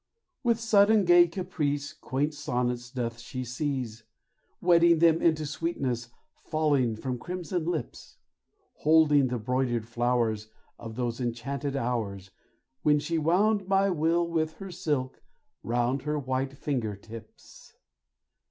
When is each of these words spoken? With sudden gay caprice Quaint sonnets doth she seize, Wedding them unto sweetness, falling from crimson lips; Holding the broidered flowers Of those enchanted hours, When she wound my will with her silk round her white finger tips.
With 0.43 0.59
sudden 0.59 1.05
gay 1.05 1.27
caprice 1.27 1.93
Quaint 1.93 2.33
sonnets 2.33 2.89
doth 2.89 3.19
she 3.19 3.45
seize, 3.45 4.03
Wedding 4.59 4.97
them 4.97 5.21
unto 5.21 5.45
sweetness, 5.45 6.09
falling 6.43 6.95
from 6.95 7.19
crimson 7.19 7.65
lips; 7.65 8.17
Holding 8.77 9.27
the 9.27 9.37
broidered 9.37 9.85
flowers 9.87 10.47
Of 10.79 10.95
those 10.95 11.21
enchanted 11.21 11.75
hours, 11.75 12.31
When 12.81 12.97
she 12.97 13.19
wound 13.19 13.67
my 13.67 13.91
will 13.91 14.27
with 14.27 14.53
her 14.53 14.71
silk 14.71 15.21
round 15.61 16.01
her 16.01 16.17
white 16.17 16.57
finger 16.57 16.95
tips. 16.95 17.75